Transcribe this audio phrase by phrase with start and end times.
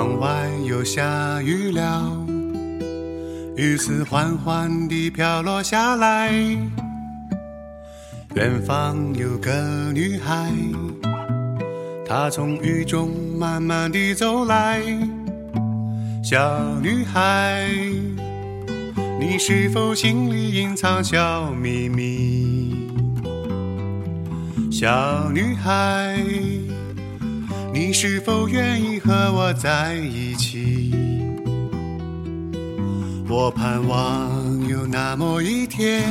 [0.00, 2.10] 窗外又下雨了，
[3.54, 6.32] 雨丝缓缓地飘落下来。
[8.34, 10.50] 远方有个女孩，
[12.06, 14.80] 她从雨中慢慢地走来。
[16.24, 17.68] 小女孩，
[19.20, 22.88] 你是否心里隐藏小秘密？
[24.72, 26.24] 小女孩，
[27.72, 30.92] 你是否愿意和我在一起？
[33.28, 36.02] 我盼望有那么一天。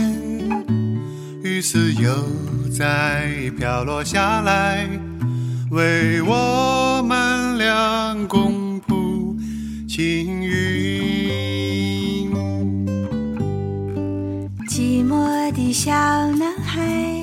[1.43, 2.11] 雨丝又
[2.69, 4.87] 再飘落下来，
[5.71, 9.35] 为我们俩共谱
[9.87, 12.31] 青云。
[14.67, 17.18] 寂寞的小男孩，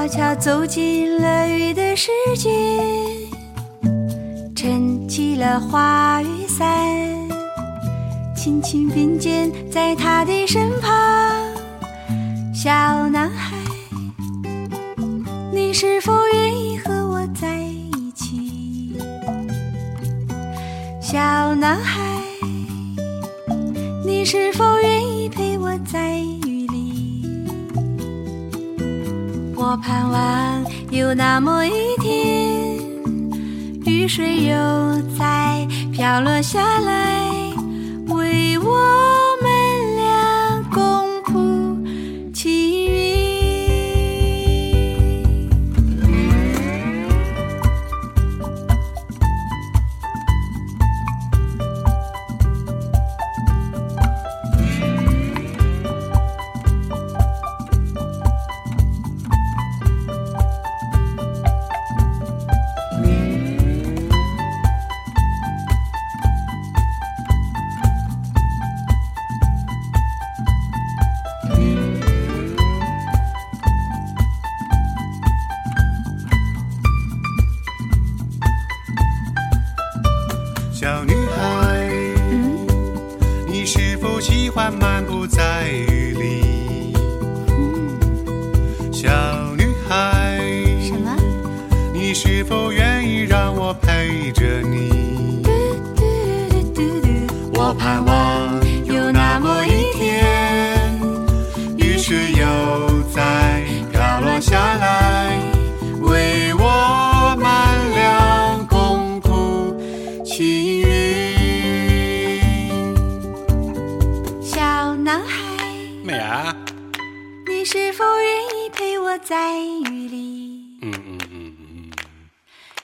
[0.00, 2.48] 悄悄走进了雨的世界，
[4.56, 6.66] 撑起了花雨伞，
[8.34, 10.90] 轻轻并肩在他的身旁。
[12.54, 12.70] 小
[13.10, 13.54] 男孩，
[15.52, 18.96] 你是否愿意和我在一起？
[21.02, 22.00] 小男孩，
[24.06, 26.39] 你是否愿意陪我在雨里？
[29.62, 32.78] 我盼望有那么一天，
[33.84, 34.56] 雨水又
[35.18, 37.20] 再飘落下来，
[38.08, 39.09] 为我。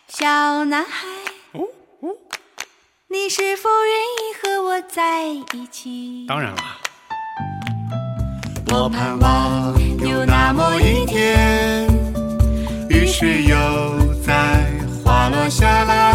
[0.06, 1.08] 小男孩，
[3.08, 6.24] 你是否愿意和我在一起？
[6.28, 6.62] 当然了。
[8.68, 11.88] 我盼望有那么一天，
[12.90, 13.56] 雨水又
[14.24, 14.70] 在
[15.04, 16.14] 滑落下来，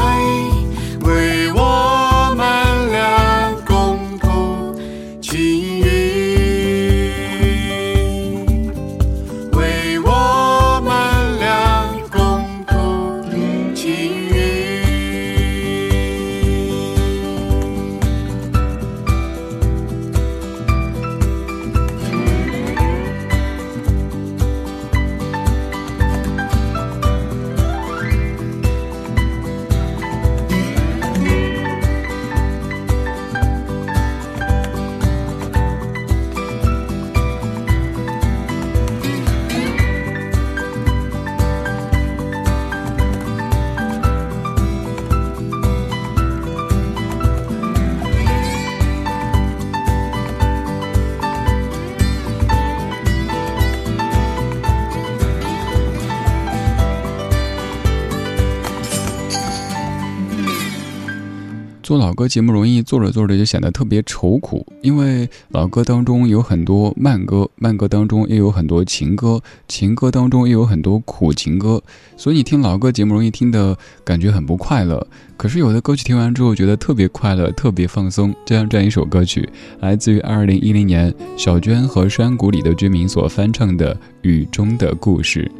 [61.91, 71.84] 做老歌节目容易做着做着就显得特别愁苦，因为老歌当中有很多慢歌，慢歌当中又有很多情歌，情歌当中又有很多苦情歌，
[72.16, 75.05] 所以你听老歌节目容易听的感觉很不快乐。
[75.35, 78.34] 可是有的歌曲听完之后觉得特别快乐，特别放松。
[78.46, 79.49] 就像这样一首歌曲，
[79.82, 85.52] 来自于二零一零年小娟和山谷里的居民所翻唱的《雨中的故事》，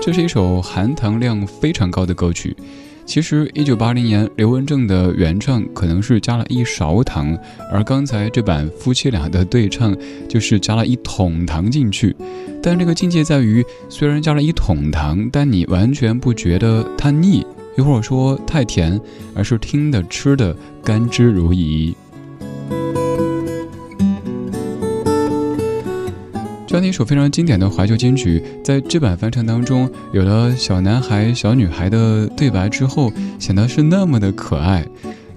[0.00, 2.56] 这是一首含糖量非常高的歌曲。
[3.06, 7.38] 其实，一九八零年刘文正的原唱可能是加了一勺糖，
[7.72, 9.96] 而刚才这版夫妻俩的对唱
[10.28, 12.14] 就是加了一桶糖进去。
[12.60, 17.46] 但这个境界在于，虽然加了一桶糖，但你完全不觉得它腻，
[17.78, 19.00] 又或者说太甜，
[19.36, 21.94] 而是听的吃的甘之如饴。
[26.76, 34.86] 当你一首非常经典的怀旧金曲，在这版翻唱当中，有了小男孩、小女孩的对白之后，显得是那么的可爱，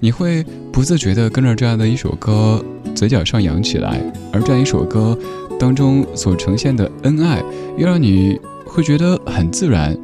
[0.00, 2.62] 你会不自觉地跟着这样的一首歌，
[2.94, 4.02] 嘴角上扬起来。
[4.34, 5.18] 而这样一首歌
[5.58, 7.42] 当中所呈现的恩爱，
[7.78, 9.96] 又让你会觉得很自然。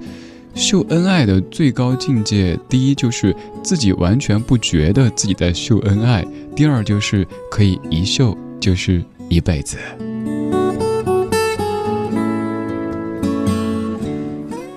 [0.55, 6.25] 秀恩爱的最高境界，第一就是自己完全不觉得自己在秀恩爱；
[6.55, 9.77] 第二就是可以一秀就是一辈子。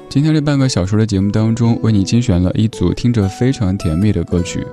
[0.10, 4.66] 今天这半个小时的节目当中，为你精选了一组听着非常甜蜜的歌曲。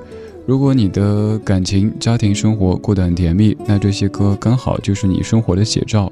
[0.47, 6.11] 如果你的感情、家庭生活过得很甜蜜，那这些歌刚好就是你生活的写照。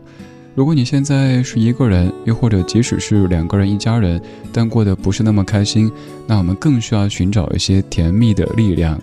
[0.55, 4.21] 如果你现在是一个人，又或者即使是两个人一家人，
[4.53, 5.91] 但过得不是那么开心，
[6.27, 9.01] 那我们更需要寻找一些甜蜜的力量。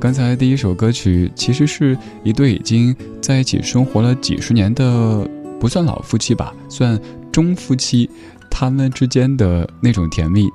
[0.00, 5.28] 刚才第一首歌曲其实是一对已经在一起生活了几十年的，
[5.60, 6.98] 不算老夫妻吧，算
[7.30, 8.08] 中夫妻。
[8.54, 10.48] 他们之间的那种甜蜜，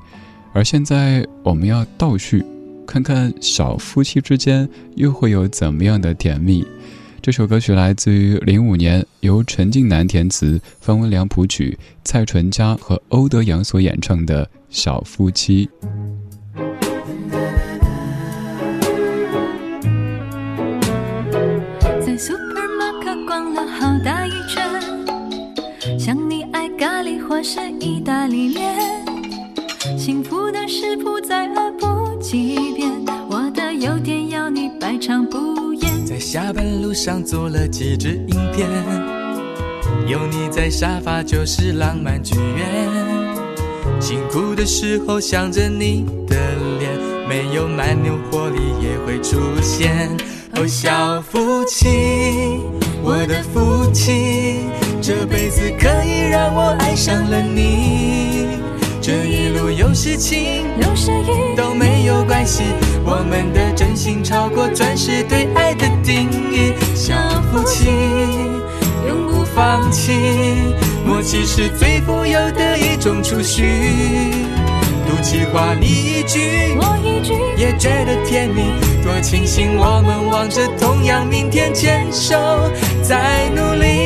[0.53, 2.45] 而现在我们要倒叙，
[2.85, 6.65] 看看小夫妻之间又会有怎么样的甜蜜。
[7.21, 15.67] 这首歌曲来自于零五年，由陈近南填词，方文良谱曲，蔡淳佳和欧德阳所演唱的《小夫妻》。
[21.99, 22.15] 在
[27.27, 29.05] 或是意大利面，
[29.97, 32.89] 幸福的食谱再饿不几遍，
[33.29, 36.05] 我的优点要你百尝不厌。
[36.05, 38.69] 在下班路上做了几支影片，
[40.07, 42.65] 有你在沙发就是浪漫剧院。
[43.99, 46.35] 辛苦的时候想着你的
[46.79, 46.91] 脸，
[47.27, 50.09] 没有蛮牛活力也会出现。
[50.55, 52.61] 哦，小夫妻，
[53.03, 54.61] 我的夫妻。
[55.07, 58.59] 这辈子可以让我爱上了你，
[59.01, 62.63] 这一路有事情有时雨都没有关系，
[63.05, 66.73] 我们的真心超过钻石对爱的定义。
[66.93, 67.15] 小
[67.49, 67.85] 夫妻
[69.07, 70.11] 永不放弃，
[71.05, 73.63] 默契是最富有的一种储蓄。
[75.07, 82.35] 赌气话你一句我一句，也觉得甜蜜，多庆幸我们望着同样明天，牵手
[83.01, 83.96] 在努力。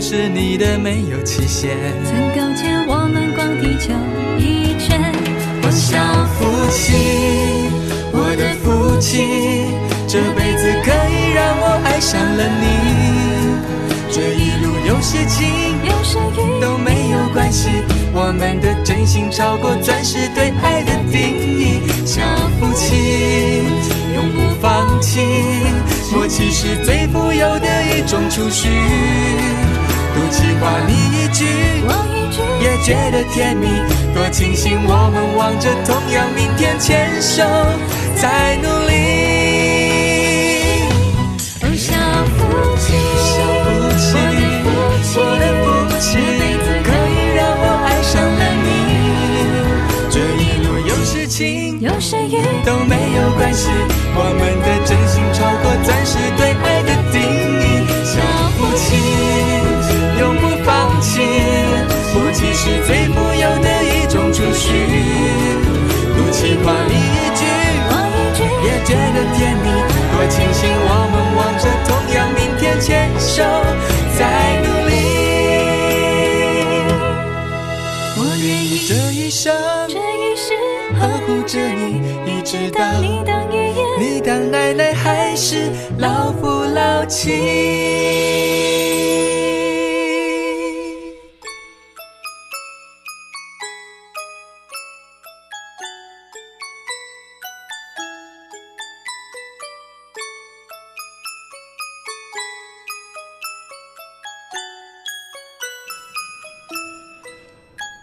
[0.00, 1.76] 是你的，没有期限。
[2.04, 3.92] 存够钱，我们逛地球
[4.38, 5.00] 一圈。
[5.62, 6.92] 我想夫妻，
[8.12, 9.66] 我的夫妻，
[10.06, 12.64] 这辈子可以让我爱上了你。
[14.10, 15.48] 这一路有些晴，
[15.84, 17.68] 有些雨都没有关系。
[18.12, 21.20] 我们的真心超过钻石对爱的定
[21.58, 21.80] 义。
[22.04, 22.22] 小
[22.60, 23.64] 夫妻
[24.14, 25.20] 永不放弃，
[26.12, 27.66] 默契是最富有的
[27.96, 28.68] 一种储蓄。
[30.14, 31.44] 赌气话你一句，
[31.86, 33.66] 我一句，也觉得甜蜜。
[34.14, 37.42] 多庆幸我们望着同样明天，牵手
[38.14, 38.92] 在努力。
[41.60, 41.98] 不想
[42.38, 42.40] 放
[42.78, 42.86] 弃，
[45.12, 45.66] 不能放
[46.00, 46.06] 弃。
[46.84, 48.66] 可以让我爱上了你，
[50.10, 53.68] 这一路有事情，有谁与都没有关系，
[54.14, 57.43] 我们的真心超过钻石对爱的定义。
[84.94, 87.30] 还是老夫老妻。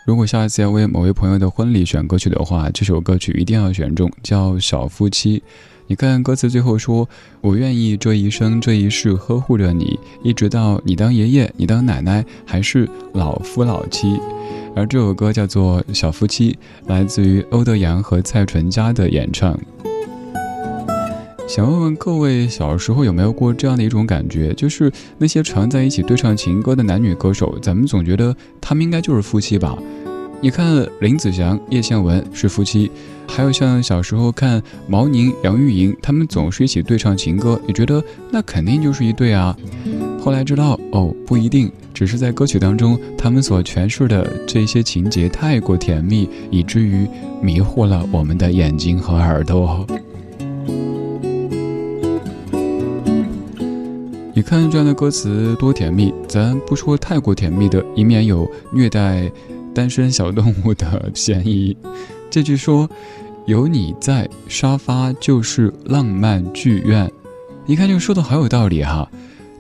[0.06, 5.40] 如果下一次要为某位朋友的婚礼选歌曲的话，这首歌曲一定要选中，叫《小夫妻》。
[5.92, 7.06] 你看歌词最后说
[7.44, 14.18] ：“我愿意这一生这一世呵护着你，一直到你当爷爷，你当奶奶，还是老夫老妻。”
[14.74, 16.54] 而这首歌叫做《小夫妻》，
[16.88, 19.60] 来自于欧德阳和蔡淳佳的演唱。
[21.46, 29.78] 想问问各位，小时候有没有过这样的一种感觉，就是那些常在一起对唱情歌的男女歌手，咱们总觉得他们应该就是夫妻吧？
[30.40, 32.90] 你看林子祥、叶倩文是夫妻。
[33.34, 39.58] 还有像小时候看毛宁、杨钰莹，他们总是一起对唱情歌，也觉得那肯定就是一对啊。
[40.20, 47.08] 后来知道哦，不一定，只是在歌曲当中，他们所诠释的这些情节太过甜蜜，以至于
[47.42, 49.88] 迷惑了我们的眼睛和耳朵。
[54.36, 59.32] 你看这样的歌词多甜蜜，咱不说太过甜蜜的，以免有虐待
[59.74, 61.76] 单身小动物的嫌疑。
[62.30, 62.88] 这句说。
[63.46, 67.12] 有你在，沙发就是浪漫剧院。
[67.66, 69.10] 一看就说的好有道理哈。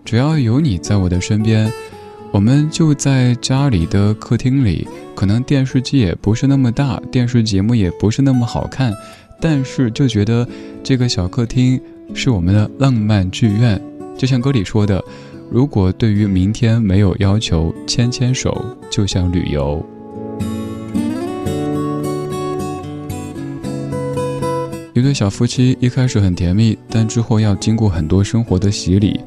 [0.06, 1.72] 只要有你在我的身边，
[2.32, 4.88] 我们就在家里的客厅里。
[5.16, 8.94] 可能电视机也不是那么大，电视节目也不是那么好看，
[9.40, 10.48] 但是就觉得
[10.84, 11.80] 这个小客厅
[12.14, 13.80] 是我们的浪漫剧院。
[14.18, 15.04] 就像歌里说的，
[15.52, 19.84] 如果对于明天没有要求，牵牵手就像旅游。
[24.94, 29.20] 一对小夫妻一开始很甜蜜，但之后要经过很多生活的洗礼，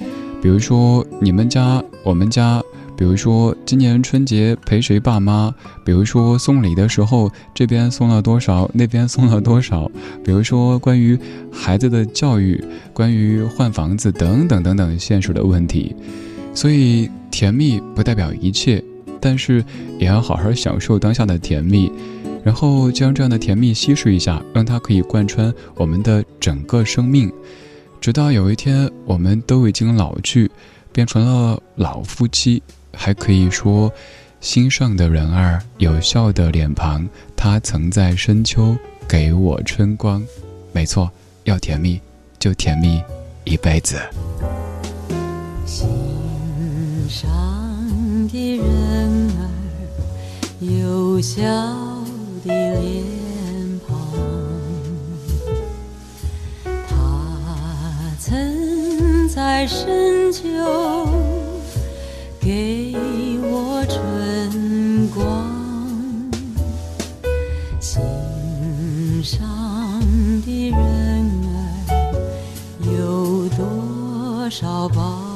[0.43, 2.63] 比如说你们家、我们家，
[2.97, 9.91] 比如说今年春节陪谁爸妈，比如说送礼的时候这边送了多少，那边送了多少，
[10.23, 11.19] 比如说关于
[11.51, 15.97] 孩子的教育，关于换房子等等等等现实的问题。
[16.53, 18.85] 所以甜蜜不代表一切，
[19.19, 19.65] 但是
[19.99, 21.91] 也要好好享受当下的甜蜜。
[22.45, 27.33] 然后将这样的甜蜜稀释一下，让它可以贯穿我们的整个生命，
[28.01, 30.51] 直到有一天我们都已经老去，
[30.93, 33.91] 变成了老夫妻，还可以说，
[34.43, 38.77] 心上的人儿有笑的脸庞，他曾在深秋
[39.09, 40.23] 给我春光。
[40.71, 41.11] 没错，
[41.45, 41.99] 要甜蜜
[42.39, 43.03] 就甜蜜
[43.45, 43.97] 一辈子。
[45.65, 45.89] 心
[47.09, 47.27] 上
[48.29, 49.49] 的人儿
[50.61, 51.94] 有笑。
[52.45, 53.95] 的脸庞，
[56.87, 56.93] 他
[58.21, 60.43] 曾在深秋
[62.39, 62.95] 给
[63.43, 65.51] 我春光，
[67.81, 68.03] 心
[69.25, 69.41] 上
[70.45, 70.79] 的人
[71.49, 71.57] 儿
[72.83, 75.34] 有多少宝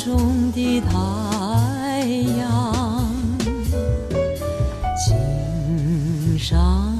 [0.00, 2.06] 中的太
[2.38, 3.06] 阳。
[4.96, 6.94] 心上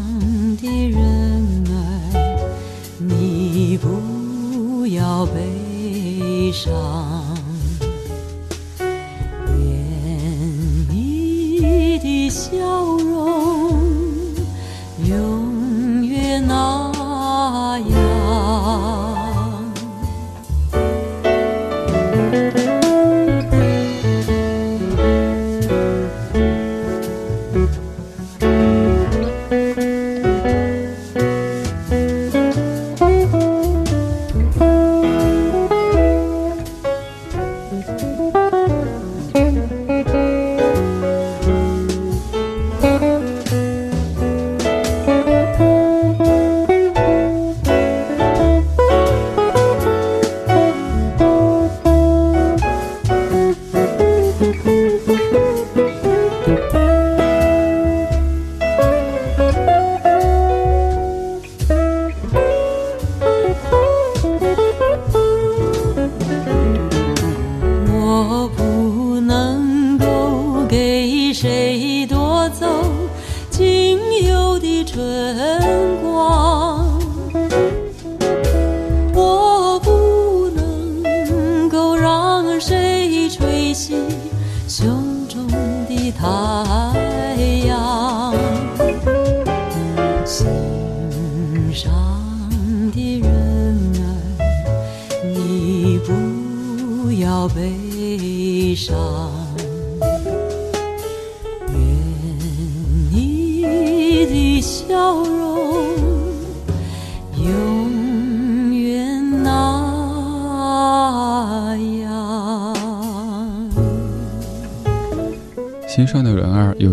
[0.61, 1.75] 的人儿，
[2.99, 7.20] 你不要悲伤。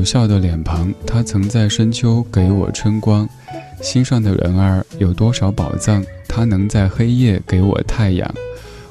[0.07, 3.27] 笑的脸庞，他曾在深秋给我春光。
[3.81, 6.01] 心上的人儿有多少宝藏？
[6.29, 8.33] 他能在黑夜给我太阳。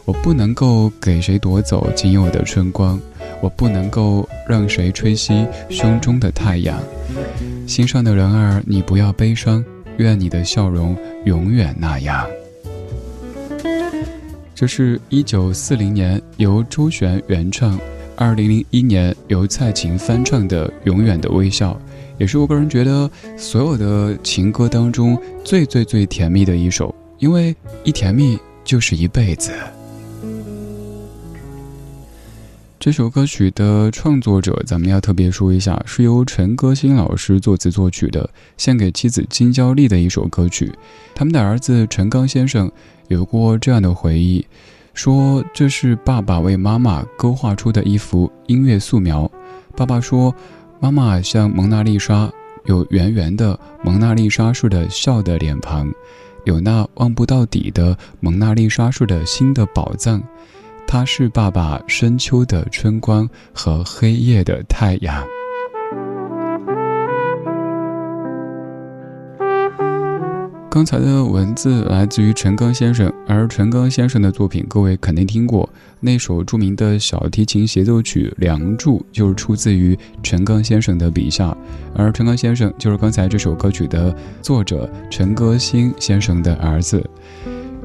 [0.04, 3.00] 我不能够给谁夺走仅有的春光，
[3.40, 6.78] 我不能够让谁吹熄胸中的太阳。
[7.66, 9.64] 心上的人儿，你不要悲伤，
[9.96, 10.94] 愿你的笑容
[11.24, 12.26] 永远那样。
[14.54, 17.80] 这是一九四零年由周璇原唱，
[18.16, 21.72] 二零零一年由蔡琴翻唱的《永远的微笑》。
[22.18, 27.54] 也是我个人觉得所有的情歌当中最最最甜蜜的一首，因为
[27.84, 29.52] 一甜蜜就是一辈子。
[32.80, 40.72] 这首歌曲的创作者，咱们要特别说一下，是由陈歌辛老师作词作曲的，献给妻子金娇丽的一首歌曲。
[41.14, 42.70] 他们的儿子陈刚先生
[43.08, 44.46] 有过这样的回忆，
[44.96, 49.30] 说这是爸爸为妈妈勾画出的一幅音乐素描。
[49.76, 50.34] 爸爸说。
[50.78, 52.30] 妈妈像蒙娜丽莎，
[52.66, 55.90] 有圆圆的蒙娜丽莎式的笑的脸庞，
[56.44, 60.22] 有那望不到底的蒙娜丽莎式的心的宝藏。
[60.86, 65.24] 她是爸爸深秋的春光和黑夜的太阳。
[70.76, 75.66] 刚才的文字来自于陈刚先生，而陈刚先生的作品，各位肯定听过，
[76.00, 81.56] 那首著名的小提琴协奏曲《梁祝》就是出自于陈刚先生的笔下，
[81.94, 87.02] 而陈刚先生就是刚才这首歌曲的作者陈歌辛先生的儿子。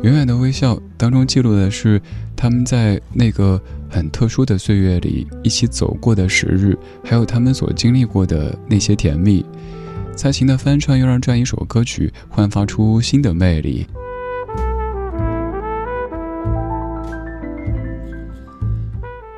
[0.02, 2.02] 远远的微笑当中记录的是
[2.36, 3.58] 他们在那个
[3.90, 9.46] 很特殊的岁月里一起走过的时日，还有他们所经历过的那些甜蜜。
[10.22, 13.88] 蔡琴的翻唱又让这样一首歌曲焕发出新的魅力。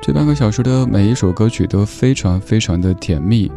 [0.02, 3.50] 这半个小时的每一首歌曲都非常非常的甜蜜，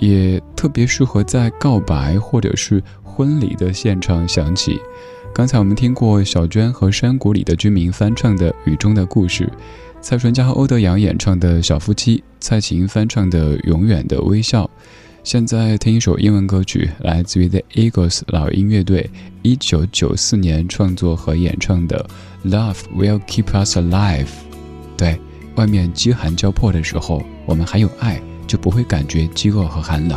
[0.00, 4.80] 也特别适合在告白或者是婚礼的现场响起。
[5.32, 9.44] 刚才我们听过小娟和山谷里的居民翻唱的《雨中的故事》，
[10.00, 14.64] 蔡淳佳和欧德阳演唱的小夫妻，蔡琴翻唱的《永远的微笑》。
[15.26, 19.10] 现在听一首英文歌曲，来自于 The Eagles 老鹰乐队，
[19.42, 22.08] 一九九四年创作和演唱的
[22.48, 24.24] 《Love Will Keep Us Alive》。
[24.96, 25.20] 对，
[25.56, 30.16] 外面饥寒交迫的时候，我们还有爱，就不会感觉饥饿和寒冷。